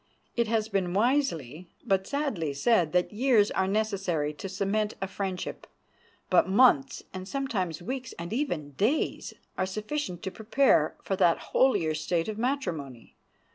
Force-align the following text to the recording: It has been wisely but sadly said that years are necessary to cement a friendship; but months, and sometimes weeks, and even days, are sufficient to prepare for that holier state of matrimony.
It 0.35 0.47
has 0.47 0.67
been 0.67 0.95
wisely 0.95 1.69
but 1.85 2.07
sadly 2.07 2.55
said 2.55 2.91
that 2.91 3.13
years 3.13 3.51
are 3.51 3.67
necessary 3.67 4.33
to 4.33 4.49
cement 4.49 4.95
a 4.99 5.05
friendship; 5.07 5.67
but 6.31 6.49
months, 6.49 7.03
and 7.13 7.27
sometimes 7.27 7.83
weeks, 7.83 8.11
and 8.17 8.33
even 8.33 8.71
days, 8.71 9.35
are 9.59 9.67
sufficient 9.67 10.23
to 10.23 10.31
prepare 10.31 10.95
for 11.03 11.15
that 11.17 11.37
holier 11.53 11.93
state 11.93 12.27
of 12.27 12.39
matrimony. 12.39 13.15